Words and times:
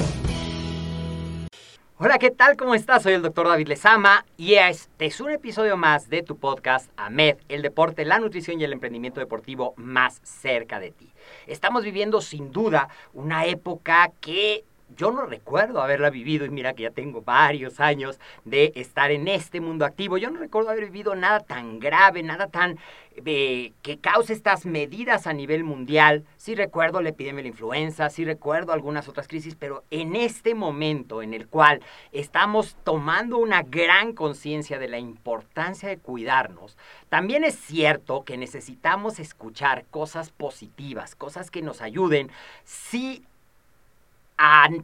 Hola, 1.99 2.19
¿qué 2.19 2.29
tal? 2.31 2.57
¿Cómo 2.57 2.75
estás? 2.75 3.03
Soy 3.03 3.13
el 3.13 3.21
doctor 3.21 3.47
David 3.47 3.69
Lezama 3.69 4.25
y 4.35 4.55
este 4.55 5.05
es 5.05 5.21
un 5.21 5.31
episodio 5.31 5.77
más 5.77 6.09
de 6.09 6.23
tu 6.23 6.35
podcast 6.35 6.91
AMED, 6.97 7.37
el 7.47 7.61
deporte, 7.61 8.03
la 8.03 8.19
nutrición 8.19 8.59
y 8.59 8.65
el 8.65 8.73
emprendimiento 8.73 9.21
deportivo 9.21 9.73
más 9.77 10.19
cerca 10.23 10.81
de 10.81 10.91
ti. 10.91 11.13
Estamos 11.47 11.85
viviendo 11.85 12.19
sin 12.19 12.51
duda 12.51 12.89
una 13.13 13.45
época 13.45 14.11
que 14.19 14.65
yo 14.95 15.11
no 15.11 15.25
recuerdo 15.25 15.81
haberla 15.81 16.09
vivido 16.09 16.45
y 16.45 16.49
mira 16.49 16.73
que 16.73 16.83
ya 16.83 16.91
tengo 16.91 17.21
varios 17.21 17.79
años 17.79 18.19
de 18.45 18.71
estar 18.75 19.11
en 19.11 19.27
este 19.27 19.61
mundo 19.61 19.85
activo. 19.85 20.17
Yo 20.17 20.29
no 20.29 20.39
recuerdo 20.39 20.69
haber 20.69 20.85
vivido 20.85 21.15
nada 21.15 21.41
tan 21.41 21.79
grave, 21.79 22.23
nada 22.23 22.47
tan 22.47 22.79
eh, 23.25 23.73
que 23.81 23.97
cause 23.97 24.31
estas 24.31 24.65
medidas 24.65 25.27
a 25.27 25.33
nivel 25.33 25.63
mundial. 25.63 26.23
Sí 26.37 26.55
recuerdo 26.55 27.01
la 27.01 27.09
epidemia 27.09 27.37
de 27.37 27.43
la 27.43 27.47
influenza, 27.49 28.09
sí 28.09 28.23
recuerdo 28.23 28.71
algunas 28.71 29.07
otras 29.07 29.27
crisis, 29.27 29.55
pero 29.55 29.83
en 29.91 30.15
este 30.15 30.55
momento 30.55 31.21
en 31.21 31.33
el 31.33 31.47
cual 31.47 31.81
estamos 32.11 32.77
tomando 32.83 33.37
una 33.37 33.63
gran 33.63 34.13
conciencia 34.13 34.79
de 34.79 34.87
la 34.87 34.99
importancia 34.99 35.89
de 35.89 35.97
cuidarnos, 35.97 36.77
también 37.09 37.43
es 37.43 37.55
cierto 37.55 38.23
que 38.23 38.37
necesitamos 38.37 39.19
escuchar 39.19 39.85
cosas 39.89 40.29
positivas, 40.29 41.15
cosas 41.15 41.51
que 41.51 41.61
nos 41.61 41.81
ayuden. 41.81 42.29
Sí 42.63 43.23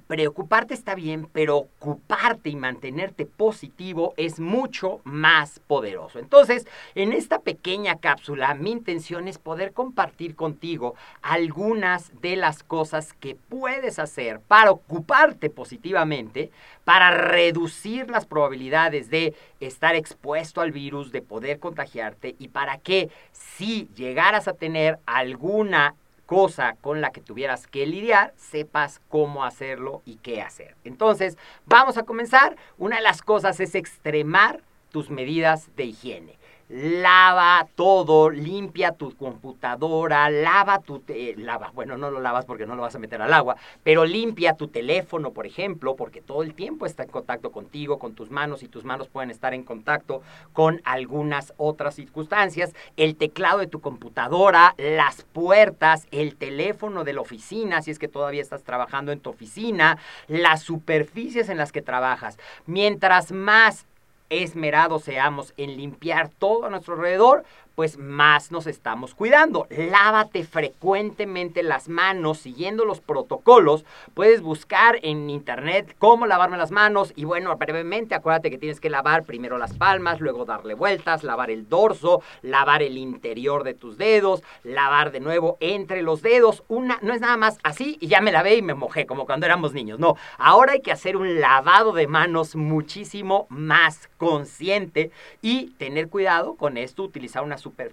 preocuparte 0.07 0.73
está 0.73 0.95
bien, 0.95 1.27
pero 1.31 1.57
ocuparte 1.57 2.49
y 2.49 2.55
mantenerte 2.55 3.25
positivo 3.25 4.13
es 4.17 4.39
mucho 4.39 4.99
más 5.03 5.59
poderoso. 5.59 6.19
Entonces, 6.19 6.65
en 6.95 7.13
esta 7.13 7.39
pequeña 7.39 7.97
cápsula, 7.97 8.55
mi 8.55 8.71
intención 8.71 9.27
es 9.27 9.37
poder 9.37 9.73
compartir 9.73 10.35
contigo 10.35 10.95
algunas 11.21 12.11
de 12.21 12.35
las 12.35 12.63
cosas 12.63 13.13
que 13.13 13.35
puedes 13.35 13.99
hacer 13.99 14.39
para 14.39 14.71
ocuparte 14.71 15.49
positivamente, 15.49 16.49
para 16.83 17.11
reducir 17.11 18.09
las 18.09 18.25
probabilidades 18.25 19.09
de 19.09 19.35
estar 19.59 19.95
expuesto 19.95 20.61
al 20.61 20.71
virus, 20.71 21.11
de 21.11 21.21
poder 21.21 21.59
contagiarte 21.59 22.35
y 22.39 22.47
para 22.47 22.79
que 22.79 23.09
si 23.31 23.87
llegaras 23.95 24.47
a 24.47 24.53
tener 24.53 24.99
alguna 25.05 25.95
cosa 26.25 26.75
con 26.81 27.01
la 27.01 27.11
que 27.11 27.21
tuvieras 27.21 27.67
que 27.67 27.85
lidiar, 27.85 28.33
sepas 28.37 29.01
cómo 29.09 29.43
hacerlo 29.43 30.01
y 30.05 30.17
qué 30.17 30.41
hacer. 30.41 30.75
Entonces, 30.83 31.37
vamos 31.65 31.97
a 31.97 32.03
comenzar. 32.03 32.55
Una 32.77 32.97
de 32.97 33.03
las 33.03 33.21
cosas 33.21 33.59
es 33.59 33.75
extremar 33.75 34.61
tus 34.91 35.09
medidas 35.09 35.69
de 35.75 35.85
higiene 35.85 36.37
lava 36.73 37.67
todo, 37.75 38.31
limpia 38.31 38.93
tu 38.93 39.15
computadora, 39.15 40.27
lava 40.31 40.79
tu... 40.79 41.03
lava, 41.37 41.71
bueno, 41.71 41.97
no 41.97 42.09
lo 42.09 42.19
lavas 42.19 42.45
porque 42.45 42.65
no 42.65 42.75
lo 42.75 42.81
vas 42.81 42.95
a 42.95 42.99
meter 42.99 43.21
al 43.21 43.31
agua, 43.31 43.57
pero 43.83 44.05
limpia 44.05 44.55
tu 44.55 44.67
teléfono, 44.67 45.31
por 45.31 45.45
ejemplo, 45.45 45.95
porque 45.95 46.21
todo 46.21 46.41
el 46.41 46.55
tiempo 46.55 46.87
está 46.87 47.03
en 47.03 47.09
contacto 47.09 47.51
contigo, 47.51 47.99
con 47.99 48.15
tus 48.15 48.31
manos, 48.31 48.63
y 48.63 48.67
tus 48.67 48.85
manos 48.85 49.07
pueden 49.07 49.29
estar 49.29 49.53
en 49.53 49.61
contacto 49.63 50.23
con 50.51 50.81
algunas 50.83 51.53
otras 51.57 51.93
circunstancias. 51.93 52.73
El 52.97 53.17
teclado 53.17 53.59
de 53.59 53.67
tu 53.67 53.79
computadora, 53.79 54.73
las 54.77 55.21
puertas, 55.21 56.07
el 56.09 56.35
teléfono 56.35 57.03
de 57.03 57.13
la 57.13 57.21
oficina, 57.21 57.83
si 57.83 57.91
es 57.91 57.99
que 57.99 58.07
todavía 58.07 58.41
estás 58.41 58.63
trabajando 58.63 59.11
en 59.11 59.19
tu 59.19 59.29
oficina, 59.29 59.99
las 60.27 60.63
superficies 60.63 61.49
en 61.49 61.57
las 61.57 61.71
que 61.71 61.83
trabajas. 61.83 62.39
Mientras 62.65 63.31
más 63.31 63.85
esmerados 64.29 65.03
seamos 65.03 65.53
en 65.57 65.77
limpiar 65.77 66.29
todo 66.29 66.65
a 66.65 66.69
nuestro 66.69 66.95
alrededor, 66.95 67.43
pues 67.75 67.97
más 67.97 68.51
nos 68.51 68.67
estamos 68.67 69.15
cuidando. 69.15 69.67
Lávate 69.69 70.43
frecuentemente 70.43 71.63
las 71.63 71.89
manos 71.89 72.39
siguiendo 72.39 72.85
los 72.85 73.01
protocolos. 73.01 73.85
Puedes 74.13 74.41
buscar 74.41 74.99
en 75.01 75.29
internet 75.29 75.95
cómo 75.99 76.25
lavarme 76.25 76.57
las 76.57 76.71
manos 76.71 77.13
y 77.15 77.25
bueno, 77.25 77.55
brevemente 77.57 78.15
acuérdate 78.15 78.49
que 78.49 78.57
tienes 78.57 78.79
que 78.79 78.89
lavar 78.89 79.23
primero 79.23 79.57
las 79.57 79.73
palmas, 79.73 80.19
luego 80.19 80.45
darle 80.45 80.73
vueltas, 80.73 81.23
lavar 81.23 81.49
el 81.49 81.67
dorso, 81.67 82.21
lavar 82.41 82.83
el 82.83 82.97
interior 82.97 83.63
de 83.63 83.73
tus 83.73 83.97
dedos, 83.97 84.43
lavar 84.63 85.11
de 85.11 85.19
nuevo 85.19 85.57
entre 85.59 86.01
los 86.01 86.21
dedos. 86.21 86.63
Una 86.67 86.99
no 87.01 87.13
es 87.13 87.21
nada 87.21 87.37
más 87.37 87.57
así 87.63 87.97
y 87.99 88.07
ya 88.07 88.21
me 88.21 88.31
lavé 88.31 88.55
y 88.55 88.61
me 88.61 88.73
mojé 88.73 89.05
como 89.05 89.25
cuando 89.25 89.45
éramos 89.45 89.73
niños. 89.73 89.99
No, 89.99 90.15
ahora 90.37 90.73
hay 90.73 90.81
que 90.81 90.91
hacer 90.91 91.17
un 91.17 91.39
lavado 91.39 91.93
de 91.93 92.07
manos 92.07 92.55
muchísimo 92.55 93.47
más 93.49 94.09
consciente 94.17 95.11
y 95.41 95.71
tener 95.71 96.09
cuidado 96.09 96.55
con 96.55 96.77
esto, 96.77 97.03
utilizar 97.03 97.43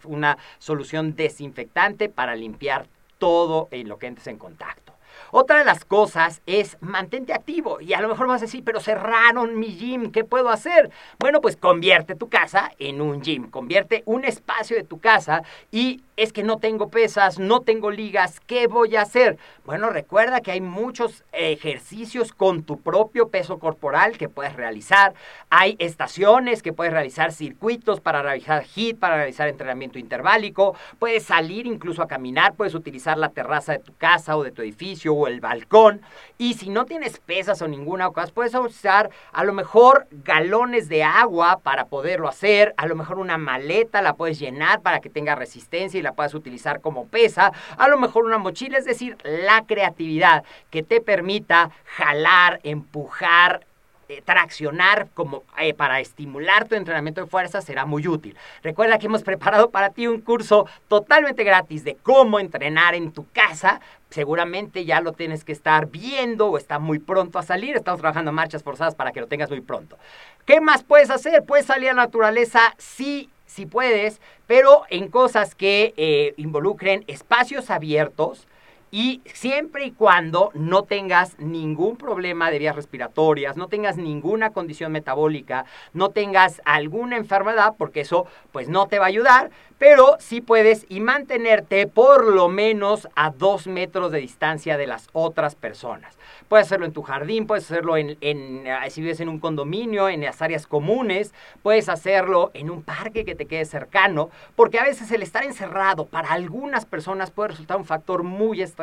una 0.05 0.39
solución 0.59 1.15
desinfectante 1.17 2.09
para 2.09 2.35
limpiar 2.35 2.87
todo 3.19 3.69
en 3.71 3.89
lo 3.89 3.99
que 3.99 4.07
entres 4.07 4.27
en 4.27 4.39
contacto. 4.39 4.95
Otra 5.33 5.59
de 5.59 5.65
las 5.65 5.85
cosas 5.85 6.43
es 6.47 6.77
mantente 6.81 7.33
activo. 7.33 7.81
Y 7.81 7.93
a 7.95 8.01
lo 8.01 8.09
mejor 8.09 8.27
vas 8.27 8.43
a 8.43 8.47
decir, 8.47 8.65
pero 8.65 8.81
cerraron 8.81 9.59
mi 9.59 9.69
gym, 9.69 10.11
¿qué 10.11 10.25
puedo 10.25 10.51
hacer? 10.51 10.91
Bueno, 11.19 11.41
pues 11.41 11.57
convierte 11.57 12.15
tu 12.15 12.29
casa 12.29 12.73
en 12.79 13.01
un 13.01 13.23
gym. 13.23 13.51
Convierte 13.51 14.03
un 14.07 14.25
espacio 14.25 14.77
de 14.77 14.85
tu 14.85 14.99
casa 14.99 15.43
y 15.71 16.03
es 16.21 16.35
que 16.35 16.43
no 16.43 16.59
tengo 16.59 16.91
pesas, 16.91 17.39
no 17.39 17.61
tengo 17.61 17.91
ligas, 17.91 18.41
¿qué 18.41 18.67
voy 18.67 18.95
a 18.95 19.01
hacer? 19.01 19.39
Bueno, 19.65 19.89
recuerda 19.89 20.43
que 20.43 20.51
hay 20.51 20.61
muchos 20.61 21.25
ejercicios 21.33 22.35
con 22.35 22.63
tu 22.63 22.79
propio 22.79 23.31
peso 23.31 23.59
corporal 23.59 24.19
que 24.19 24.29
puedes 24.29 24.55
realizar. 24.55 25.15
Hay 25.49 25.77
estaciones 25.79 26.63
que 26.63 26.75
puedes 26.75 26.93
realizar 26.93 27.33
circuitos 27.33 28.01
para 28.01 28.21
realizar 28.21 28.65
HIIT, 28.65 28.99
para 28.99 29.17
realizar 29.17 29.49
entrenamiento 29.49 29.99
interválico. 29.99 30.77
Puedes 30.99 31.23
salir 31.23 31.67
incluso 31.67 32.03
a 32.03 32.07
caminar, 32.07 32.53
puedes 32.53 32.75
utilizar 32.75 33.17
la 33.17 33.31
terraza 33.31 33.73
de 33.73 33.79
tu 33.79 33.95
casa 33.95 34.37
o 34.37 34.45
de 34.45 34.51
tu 34.51 34.61
edificio 34.61 35.15
o 35.15 35.27
el 35.27 35.41
balcón. 35.41 36.03
Y 36.37 36.53
si 36.53 36.69
no 36.69 36.85
tienes 36.85 37.19
pesas 37.19 37.63
o 37.63 37.69
ninguna 37.69 38.11
cosa, 38.11 38.31
puedes 38.35 38.55
usar 38.55 39.09
a 39.33 39.43
lo 39.43 39.55
mejor 39.55 40.07
galones 40.11 40.91
de 40.91 41.03
agua 41.03 41.61
para 41.63 41.87
poderlo 41.87 42.29
hacer. 42.29 42.75
A 42.77 42.85
lo 42.85 42.95
mejor 42.95 43.19
una 43.19 43.39
maleta 43.39 44.03
la 44.03 44.17
puedes 44.17 44.39
llenar 44.39 44.83
para 44.83 45.01
que 45.01 45.09
tenga 45.09 45.35
resistencia 45.35 45.99
y 45.99 46.03
la 46.03 46.10
puedas 46.13 46.35
utilizar 46.35 46.81
como 46.81 47.07
pesa, 47.07 47.53
a 47.77 47.89
lo 47.89 47.99
mejor 47.99 48.25
una 48.25 48.39
mochila, 48.39 48.79
es 48.79 48.85
decir, 48.85 49.17
la 49.25 49.65
creatividad 49.67 50.45
que 50.71 50.83
te 50.83 51.01
permita 51.01 51.71
jalar, 51.85 52.61
empujar, 52.63 53.67
eh, 54.11 54.23
traccionar 54.25 55.07
como 55.15 55.45
eh, 55.57 55.73
para 55.73 56.01
estimular 56.01 56.67
tu 56.67 56.75
entrenamiento 56.75 57.21
de 57.21 57.29
fuerza 57.29 57.61
será 57.61 57.87
muy 57.87 58.09
útil. 58.09 58.37
Recuerda 58.61 58.99
que 58.99 59.07
hemos 59.07 59.23
preparado 59.23 59.71
para 59.71 59.91
ti 59.91 60.09
un 60.09 60.21
curso 60.21 60.67
totalmente 60.89 61.45
gratis 61.45 61.85
de 61.85 61.95
cómo 61.95 62.41
entrenar 62.41 62.97
en 62.97 63.13
tu 63.13 63.29
casa. 63.31 63.81
Seguramente 64.09 64.85
ya 64.85 65.01
lo 65.01 65.13
tienes 65.13 65.45
que 65.45 65.53
estar 65.53 65.87
viendo 65.87 66.49
o 66.49 66.59
está 66.59 66.81
muy 66.81 66.99
pronto 66.99 67.39
a 67.39 67.45
salir. 67.45 67.77
Estamos 67.77 68.01
trabajando 68.01 68.33
marchas 68.33 68.65
forzadas 68.65 68.97
para 68.97 69.13
que 69.13 69.21
lo 69.21 69.29
tengas 69.29 69.49
muy 69.49 69.61
pronto. 69.61 69.97
¿Qué 70.45 70.61
más 70.61 70.83
puedes 70.83 71.11
hacer? 71.11 71.45
Puedes 71.45 71.67
salir 71.67 71.91
a 71.91 71.95
la 71.95 72.03
naturaleza 72.03 72.75
sí 72.79 73.31
si 73.51 73.67
puedes, 73.67 74.21
pero 74.47 74.83
en 74.91 75.09
cosas 75.09 75.55
que 75.55 75.93
eh, 75.97 76.35
involucren 76.37 77.05
espacios 77.09 77.69
abiertos, 77.69 78.47
y 78.91 79.23
siempre 79.33 79.87
y 79.87 79.93
cuando 79.93 80.51
no 80.55 80.83
tengas 80.83 81.39
ningún 81.39 81.97
problema 81.97 82.51
de 82.51 82.59
vías 82.59 82.75
respiratorias, 82.75 83.57
no 83.57 83.69
tengas 83.69 83.97
ninguna 83.97 84.51
condición 84.51 84.93
metabólica, 84.93 85.65
no 85.93 86.11
tengas 86.11 86.61
alguna 86.65 87.17
enfermedad, 87.17 87.75
porque 87.79 88.01
eso 88.01 88.27
pues 88.53 88.69
no 88.69 88.89
te 88.89 88.99
va 88.99 89.05
a 89.05 89.09
ayudar, 89.09 89.51
pero 89.79 90.17
sí 90.19 90.41
puedes 90.41 90.85
y 90.89 91.01
mantenerte 91.01 91.87
por 91.87 92.27
lo 92.27 92.49
menos 92.49 93.09
a 93.15 93.31
dos 93.31 93.67
metros 93.67 94.13
de 94.13 94.19
distancia 94.19 94.77
de 94.77 94.87
las 94.87 95.09
otras 95.13 95.55
personas. 95.55 96.19
Puedes 96.49 96.67
hacerlo 96.67 96.85
en 96.85 96.93
tu 96.93 97.03
jardín, 97.03 97.47
puedes 97.47 97.65
hacerlo 97.65 97.97
en, 97.97 98.19
eh, 98.21 98.91
si 98.91 99.01
vives 99.01 99.21
en 99.21 99.29
un 99.29 99.39
condominio, 99.39 100.09
en 100.09 100.23
las 100.23 100.43
áreas 100.43 100.67
comunes, 100.67 101.33
puedes 101.63 101.89
hacerlo 101.89 102.51
en 102.55 102.71
un 102.71 102.83
parque 102.83 103.25
que 103.25 103.37
te 103.37 103.47
quede 103.47 103.65
cercano, 103.65 104.31
porque 104.57 104.81
a 104.81 104.85
veces 104.85 105.11
el 105.13 105.23
estar 105.23 105.45
encerrado 105.45 106.07
para 106.07 106.31
algunas 106.33 106.85
personas 106.85 107.31
puede 107.31 107.51
resultar 107.51 107.77
un 107.77 107.85
factor 107.85 108.25
muy 108.25 108.61
estresante. 108.63 108.80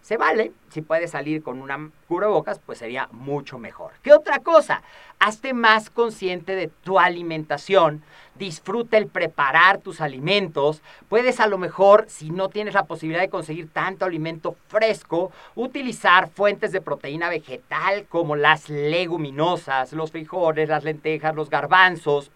Se 0.00 0.16
vale, 0.16 0.52
si 0.70 0.82
puedes 0.82 1.10
salir 1.10 1.42
con 1.42 1.60
una 1.60 1.90
cubrebocas, 2.08 2.58
pues 2.58 2.78
sería 2.78 3.08
mucho 3.12 3.58
mejor. 3.58 3.92
¿Qué 4.02 4.12
otra 4.12 4.40
cosa? 4.40 4.82
Hazte 5.18 5.54
más 5.54 5.90
consciente 5.90 6.56
de 6.56 6.68
tu 6.68 6.98
alimentación 6.98 8.02
disfruta 8.34 8.96
el 8.96 9.06
preparar 9.06 9.78
tus 9.78 10.00
alimentos. 10.00 10.82
Puedes 11.08 11.40
a 11.40 11.46
lo 11.46 11.58
mejor, 11.58 12.06
si 12.08 12.30
no 12.30 12.48
tienes 12.48 12.74
la 12.74 12.84
posibilidad 12.84 13.22
de 13.22 13.30
conseguir 13.30 13.68
tanto 13.72 14.04
alimento 14.04 14.56
fresco, 14.68 15.32
utilizar 15.54 16.28
fuentes 16.28 16.72
de 16.72 16.80
proteína 16.80 17.28
vegetal 17.28 18.06
como 18.08 18.36
las 18.36 18.68
leguminosas, 18.68 19.92
los 19.92 20.10
frijoles, 20.10 20.68
las 20.68 20.84
lentejas, 20.84 21.34
los 21.34 21.50
garbanzos, 21.50 22.30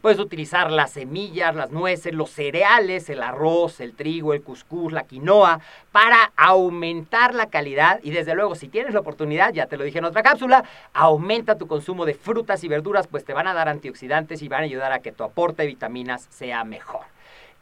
Puedes 0.00 0.18
utilizar 0.18 0.70
las 0.70 0.92
semillas, 0.92 1.54
las 1.54 1.70
nueces, 1.70 2.14
los 2.14 2.30
cereales, 2.30 3.08
el 3.10 3.22
arroz, 3.22 3.80
el 3.80 3.94
trigo, 3.94 4.34
el 4.34 4.42
cuscús, 4.42 4.92
la 4.92 5.04
quinoa, 5.04 5.60
para 5.92 6.32
aumentar 6.36 7.34
la 7.34 7.46
calidad 7.46 8.00
y 8.02 8.10
desde 8.10 8.34
luego 8.34 8.54
si 8.54 8.68
tienes 8.68 8.94
la 8.94 9.00
oportunidad, 9.00 9.52
ya 9.52 9.66
te 9.66 9.76
lo 9.76 9.84
dije 9.84 9.98
en 9.98 10.04
otra 10.04 10.22
cápsula, 10.22 10.64
aumenta 10.92 11.58
tu 11.58 11.66
consumo 11.66 12.04
de 12.04 12.14
frutas 12.14 12.64
y 12.64 12.68
verduras, 12.68 13.06
pues 13.06 13.24
te 13.24 13.32
van 13.32 13.46
a 13.46 13.54
dar 13.54 13.68
antioxidantes 13.68 14.42
y 14.42 14.48
van 14.48 14.62
a 14.62 14.64
ayudar 14.64 14.92
a 14.92 15.00
que 15.00 15.12
tu 15.12 15.24
aporte 15.24 15.62
de 15.62 15.68
vitaminas 15.68 16.26
sea 16.30 16.64
mejor. 16.64 17.02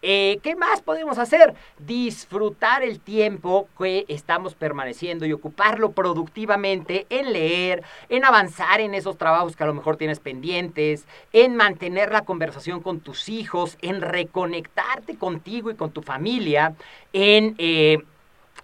Eh, 0.03 0.39
¿Qué 0.43 0.55
más 0.55 0.81
podemos 0.81 1.19
hacer? 1.19 1.55
Disfrutar 1.79 2.83
el 2.83 3.01
tiempo 3.01 3.69
que 3.77 4.05
estamos 4.09 4.55
permaneciendo 4.55 5.27
y 5.27 5.33
ocuparlo 5.33 5.93
productivamente 5.93 7.07
en 7.11 7.33
leer, 7.33 7.83
en 8.09 8.25
avanzar 8.25 8.81
en 8.81 8.95
esos 8.95 9.19
trabajos 9.19 9.57
que 9.57 9.65
a 9.65 9.67
lo 9.67 9.75
mejor 9.75 9.97
tienes 9.97 10.21
pendientes, 10.21 11.07
en 11.33 11.57
mantener 11.57 12.13
la 12.13 12.25
conversación 12.25 12.81
con 12.81 13.01
tus 13.01 13.29
hijos, 13.29 13.77
en 13.83 14.01
reconectarte 14.01 15.17
contigo 15.17 15.71
y 15.71 15.75
con 15.75 15.91
tu 15.91 16.03
familia, 16.03 16.75
en... 17.13 17.55
Eh, 17.59 17.99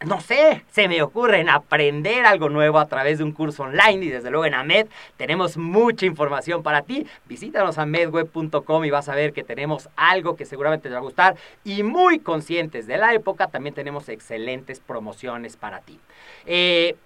no 0.06 0.20
sé, 0.20 0.64
se 0.70 0.88
me 0.88 1.02
ocurre 1.02 1.41
en 1.41 1.49
aprender 1.49 2.26
algo 2.26 2.49
nuevo 2.49 2.79
a 2.79 2.87
través 2.87 3.19
de 3.19 3.25
un 3.25 3.32
curso 3.32 3.62
online 3.62 4.05
y 4.05 4.08
desde 4.11 4.31
luego 4.31 4.44
en 4.44 4.55
AMED 4.55 4.87
tenemos 5.17 5.56
mucha 5.56 6.06
información 6.06 6.62
para 6.62 6.82
ti. 6.82 7.06
Visítanos 7.26 7.79
a 7.79 7.87
medweb.com 7.87 8.85
y 8.85 8.91
vas 8.91 9.08
a 9.08 9.14
ver 9.14 9.32
que 9.32 9.44
tenemos 9.44 9.88
algo 9.96 10.37
que 10.37 10.44
seguramente 10.44 10.88
te 10.88 10.93
va 10.93 11.00
a 11.00 11.02
gustar 11.02 11.37
y 11.64 11.82
muy 11.82 12.19
conscientes 12.19 12.87
de 12.87 12.99
la 12.99 13.14
época 13.14 13.46
también 13.49 13.75
tenemos 13.75 14.08
excelentes 14.08 14.81
promociones 14.81 15.56
para 15.56 15.81
ti. 15.81 15.99
Eh, 16.47 16.97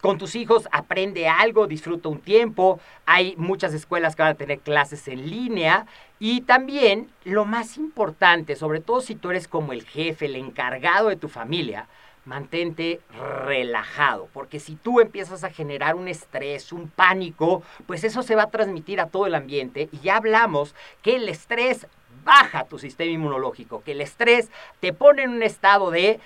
con 0.00 0.18
tus 0.18 0.36
hijos 0.36 0.68
aprende 0.72 1.26
algo, 1.26 1.66
disfruta 1.66 2.08
un 2.08 2.20
tiempo. 2.20 2.78
Hay 3.06 3.34
muchas 3.38 3.74
escuelas 3.74 4.14
que 4.14 4.22
van 4.22 4.32
a 4.32 4.36
tener 4.36 4.60
clases 4.60 5.08
en 5.08 5.28
línea. 5.28 5.86
Y 6.20 6.42
también 6.42 7.08
lo 7.24 7.44
más 7.44 7.76
importante, 7.76 8.56
sobre 8.56 8.80
todo 8.80 9.00
si 9.00 9.14
tú 9.14 9.30
eres 9.30 9.48
como 9.48 9.72
el 9.72 9.84
jefe, 9.84 10.26
el 10.26 10.36
encargado 10.36 11.08
de 11.08 11.16
tu 11.16 11.28
familia, 11.28 11.88
mantente 12.26 13.00
relajado, 13.46 14.28
porque 14.32 14.60
si 14.60 14.76
tú 14.76 15.00
empiezas 15.00 15.44
a 15.44 15.50
generar 15.50 15.94
un 15.94 16.08
estrés, 16.08 16.72
un 16.72 16.88
pánico, 16.88 17.62
pues 17.86 18.04
eso 18.04 18.22
se 18.22 18.34
va 18.34 18.44
a 18.44 18.50
transmitir 18.50 19.00
a 19.00 19.08
todo 19.08 19.26
el 19.26 19.34
ambiente 19.34 19.88
y 19.92 20.00
ya 20.00 20.16
hablamos 20.16 20.74
que 21.02 21.16
el 21.16 21.28
estrés 21.28 21.86
baja 22.24 22.64
tu 22.64 22.78
sistema 22.78 23.12
inmunológico, 23.12 23.82
que 23.84 23.92
el 23.92 24.00
estrés 24.00 24.50
te 24.80 24.92
pone 24.92 25.22
en 25.22 25.30
un 25.30 25.42
estado 25.42 25.90
de 25.90 26.20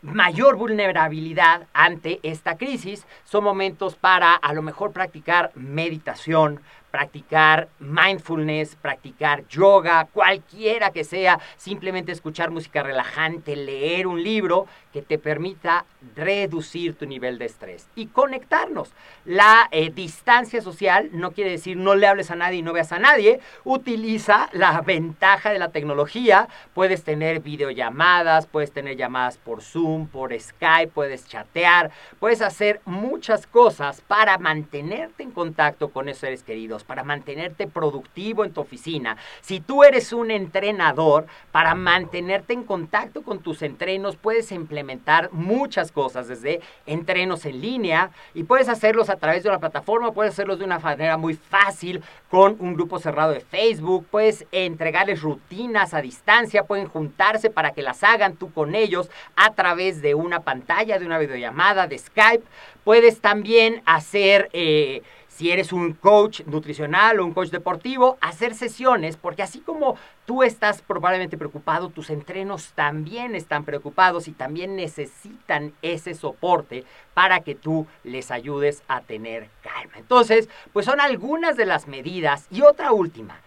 mayor 0.00 0.56
vulnerabilidad 0.56 1.68
ante 1.72 2.18
esta 2.22 2.56
crisis. 2.56 3.06
Son 3.24 3.44
momentos 3.44 3.94
para 3.94 4.34
a 4.34 4.52
lo 4.52 4.62
mejor 4.62 4.92
practicar 4.92 5.52
meditación, 5.54 6.60
practicar 6.92 7.68
mindfulness, 7.80 8.76
practicar 8.76 9.48
yoga, 9.48 10.06
cualquiera 10.12 10.90
que 10.90 11.02
sea, 11.02 11.40
simplemente 11.56 12.12
escuchar 12.12 12.50
música 12.50 12.82
relajante, 12.82 13.56
leer 13.56 14.06
un 14.06 14.22
libro 14.22 14.66
que 14.92 15.00
te 15.00 15.18
permita 15.18 15.86
reducir 16.14 16.94
tu 16.94 17.06
nivel 17.06 17.38
de 17.38 17.46
estrés 17.46 17.88
y 17.96 18.06
conectarnos. 18.06 18.92
La 19.24 19.68
eh, 19.70 19.90
distancia 19.90 20.60
social 20.60 21.08
no 21.12 21.32
quiere 21.32 21.50
decir 21.50 21.78
no 21.78 21.94
le 21.94 22.06
hables 22.06 22.30
a 22.30 22.36
nadie 22.36 22.58
y 22.58 22.62
no 22.62 22.74
veas 22.74 22.92
a 22.92 22.98
nadie. 22.98 23.40
Utiliza 23.64 24.50
la 24.52 24.80
ventaja 24.82 25.50
de 25.50 25.58
la 25.58 25.70
tecnología. 25.70 26.48
Puedes 26.74 27.04
tener 27.04 27.40
videollamadas, 27.40 28.46
puedes 28.46 28.70
tener 28.70 28.96
llamadas 28.96 29.38
por 29.38 29.62
Zoom, 29.62 30.08
por 30.08 30.38
Skype, 30.38 30.92
puedes 30.92 31.26
chatear, 31.26 31.90
puedes 32.20 32.42
hacer 32.42 32.82
muchas 32.84 33.46
cosas 33.46 34.02
para 34.02 34.36
mantenerte 34.36 35.22
en 35.22 35.30
contacto 35.30 35.88
con 35.88 36.10
esos 36.10 36.20
seres 36.20 36.42
queridos 36.42 36.81
para 36.84 37.04
mantenerte 37.04 37.66
productivo 37.66 38.44
en 38.44 38.52
tu 38.52 38.60
oficina. 38.60 39.16
Si 39.40 39.60
tú 39.60 39.84
eres 39.84 40.12
un 40.12 40.30
entrenador, 40.30 41.26
para 41.50 41.74
mantenerte 41.74 42.52
en 42.52 42.64
contacto 42.64 43.22
con 43.22 43.40
tus 43.40 43.62
entrenos, 43.62 44.16
puedes 44.16 44.52
implementar 44.52 45.30
muchas 45.32 45.92
cosas, 45.92 46.28
desde 46.28 46.60
entrenos 46.86 47.44
en 47.44 47.60
línea, 47.60 48.10
y 48.34 48.44
puedes 48.44 48.68
hacerlos 48.68 49.10
a 49.10 49.16
través 49.16 49.42
de 49.42 49.48
una 49.48 49.58
plataforma, 49.58 50.12
puedes 50.12 50.32
hacerlos 50.32 50.58
de 50.58 50.64
una 50.64 50.78
manera 50.78 51.16
muy 51.16 51.34
fácil 51.34 52.02
con 52.30 52.56
un 52.60 52.74
grupo 52.74 52.98
cerrado 52.98 53.32
de 53.32 53.40
Facebook, 53.40 54.06
puedes 54.10 54.46
entregarles 54.52 55.20
rutinas 55.20 55.94
a 55.94 56.00
distancia, 56.00 56.64
pueden 56.64 56.88
juntarse 56.88 57.50
para 57.50 57.72
que 57.72 57.82
las 57.82 58.02
hagan 58.02 58.36
tú 58.36 58.52
con 58.52 58.74
ellos 58.74 59.10
a 59.36 59.52
través 59.52 60.00
de 60.00 60.14
una 60.14 60.40
pantalla, 60.40 60.98
de 60.98 61.06
una 61.06 61.18
videollamada, 61.18 61.86
de 61.86 61.98
Skype. 61.98 62.44
Puedes 62.84 63.20
también 63.20 63.82
hacer... 63.84 64.48
Eh, 64.52 65.02
si 65.34 65.50
eres 65.50 65.72
un 65.72 65.94
coach 65.94 66.42
nutricional 66.44 67.18
o 67.18 67.24
un 67.24 67.32
coach 67.32 67.48
deportivo, 67.48 68.18
hacer 68.20 68.54
sesiones, 68.54 69.16
porque 69.16 69.42
así 69.42 69.60
como 69.60 69.96
tú 70.26 70.42
estás 70.42 70.82
probablemente 70.82 71.38
preocupado, 71.38 71.88
tus 71.88 72.10
entrenos 72.10 72.72
también 72.74 73.34
están 73.34 73.64
preocupados 73.64 74.28
y 74.28 74.32
también 74.32 74.76
necesitan 74.76 75.72
ese 75.80 76.14
soporte 76.14 76.84
para 77.14 77.40
que 77.40 77.54
tú 77.54 77.86
les 78.04 78.30
ayudes 78.30 78.82
a 78.88 79.00
tener 79.00 79.48
calma. 79.62 79.94
Entonces, 79.96 80.50
pues 80.72 80.84
son 80.84 81.00
algunas 81.00 81.56
de 81.56 81.66
las 81.66 81.88
medidas. 81.88 82.46
Y 82.50 82.60
otra 82.60 82.92
última, 82.92 83.40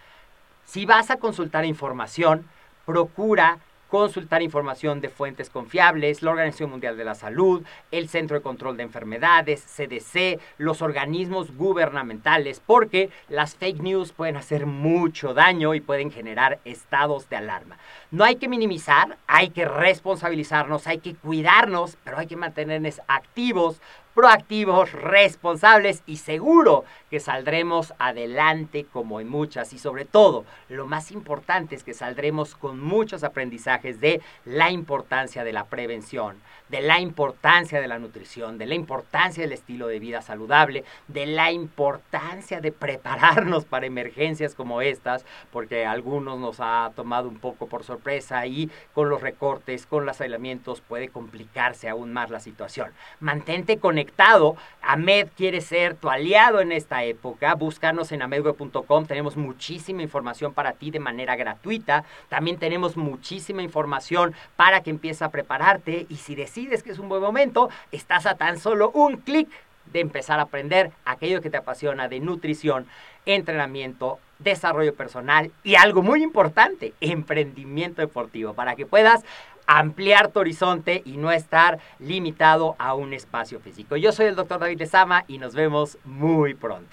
si 0.66 0.86
vas 0.86 1.12
a 1.12 1.18
consultar 1.18 1.66
información, 1.66 2.48
procura 2.86 3.60
consultar 3.90 4.42
información 4.42 5.02
de 5.02 5.10
fuentes 5.10 5.50
confiables, 5.50 6.22
la 6.22 6.32
Organización 6.32 6.72
Mundial 6.72 6.98
de 6.98 7.06
la 7.06 7.16
Salud, 7.16 7.64
el 7.92 8.10
Centro 8.10 8.38
de 8.38 8.44
Control 8.44 8.78
de 8.78 8.84
Enfermedades, 8.84 9.64
CDC, 9.64 10.40
los 10.58 10.82
organismos 10.82 11.56
gubernamentales, 11.56 12.62
porque 12.66 13.10
las 13.30 13.56
fake 13.56 13.82
news 13.82 14.12
pueden 14.12 14.38
hacer 14.38 14.66
mucho 14.66 15.34
daño 15.34 15.74
y 15.74 15.82
pueden 15.82 16.12
generar 16.12 16.60
estados 16.66 17.30
de 17.30 17.38
alarma. 17.38 17.78
No 18.12 18.24
hay 18.24 18.36
que 18.36 18.48
minimizar, 18.48 19.18
hay 19.28 19.50
que 19.50 19.66
responsabilizarnos, 19.66 20.88
hay 20.88 21.00
que 21.00 21.16
cuidarnos, 21.16 21.98
pero 22.04 22.18
hay 22.18 22.28
que 22.28 22.36
mantenernos 22.36 23.02
activos 23.08 23.82
proactivos, 24.16 24.94
responsables 24.94 26.02
y 26.08 26.18
seguro 26.18 26.86
que 27.10 27.20
saldremos 27.20 27.94
adelante 28.00 28.86
como 28.92 29.20
en 29.20 29.28
muchas 29.28 29.74
y 29.74 29.78
sobre 29.78 30.06
todo 30.06 30.46
lo 30.70 30.88
más 30.88 31.12
importante 31.12 31.76
es 31.76 31.84
que 31.84 31.94
saldremos 31.94 32.56
con 32.56 32.80
muchos 32.80 33.24
aprendizajes 33.26 34.00
de 34.00 34.22
la 34.46 34.72
importancia 34.72 35.44
de 35.44 35.52
la 35.52 35.66
prevención, 35.66 36.38
de 36.70 36.82
la 36.82 37.00
importancia 37.00 37.82
de 37.82 37.88
la 37.88 38.00
nutrición, 38.00 38.58
de 38.58 38.66
la 38.66 38.76
importancia 38.76 39.44
del 39.44 39.52
estilo 39.52 39.88
de 39.88 40.00
vida 40.00 40.22
saludable, 40.22 40.84
de 41.08 41.26
la 41.26 41.52
importancia 41.52 42.62
de 42.62 42.72
prepararnos 42.72 43.66
para 43.70 43.86
emergencias 43.86 44.56
como 44.56 44.82
estas, 44.82 45.26
porque 45.52 45.86
a 45.86 45.92
algunos 45.92 46.40
nos 46.40 46.58
ha 46.60 46.92
tomado 46.96 47.28
un 47.28 47.38
poco 47.38 47.68
por 47.68 47.84
sorpresa 47.84 48.46
y 48.48 48.72
con 48.94 49.10
los 49.10 49.22
recortes, 49.22 49.86
con 49.86 50.06
los 50.06 50.22
aislamientos 50.22 50.82
puede 50.82 51.10
complicarse 51.10 51.90
aún 51.90 52.14
más 52.14 52.30
la 52.30 52.40
situación. 52.40 52.92
Mantente 53.20 53.78
conectado 53.78 54.05
conectado. 54.06 54.56
Amed 54.82 55.30
quiere 55.36 55.62
ser 55.62 55.96
tu 55.96 56.10
aliado 56.10 56.60
en 56.62 56.72
esta 56.72 57.04
época. 57.04 57.56
Búscanos 57.56 58.12
en 58.12 58.22
amedweb.com. 58.22 59.06
Tenemos 59.06 59.36
muchísima 59.36 60.04
información 60.04 60.54
para 60.54 60.74
ti 60.74 60.92
de 60.92 61.00
manera 61.00 61.36
gratuita. 61.36 62.04
También 62.30 62.58
tenemos 62.58 62.96
muchísima 62.96 63.64
información 63.64 64.36
para 64.56 64.82
que 64.82 64.92
empieces 64.92 65.24
a 65.24 65.30
prepararte. 65.30 66.06
Y 66.10 66.18
si 66.18 66.36
decides 66.36 66.84
que 66.84 66.92
es 66.92 67.00
un 67.00 67.10
buen 67.10 67.22
momento, 67.22 67.70
estás 67.92 68.28
a 68.28 68.36
tan 68.36 68.60
solo 68.60 68.92
un 68.92 69.18
clic 69.18 69.50
de 69.92 70.02
empezar 70.02 70.40
a 70.40 70.44
aprender 70.44 70.92
aquello 71.04 71.42
que 71.42 71.50
te 71.50 71.58
apasiona 71.58 72.08
de 72.08 72.20
nutrición, 72.20 72.86
entrenamiento, 73.26 74.20
desarrollo 74.40 74.94
personal 74.94 75.52
y 75.64 75.76
algo 75.76 76.02
muy 76.02 76.22
importante, 76.22 76.94
emprendimiento 77.02 78.02
deportivo, 78.02 78.54
para 78.54 78.76
que 78.76 78.86
puedas 78.86 79.24
ampliar 79.68 80.30
tu 80.30 80.40
horizonte 80.40 81.02
y 81.06 81.18
no 81.18 81.32
estar 81.32 81.80
limitado 82.00 82.76
a 82.78 82.94
un 82.94 83.14
espacio 83.14 83.60
físico. 83.60 83.96
Yo 83.96 84.12
soy 84.12 84.28
el 84.28 84.36
doctor 84.36 84.60
David 84.60 84.80
Lezama 84.80 85.26
y 85.28 85.38
nos 85.38 85.54
vemos 85.56 85.98
muy 86.04 86.54
pronto. 86.54 86.86